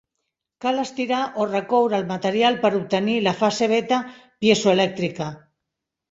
[0.63, 3.99] Cal estirar o recoure el material per obtenir la fase beta
[4.45, 5.29] piezoelèctrica.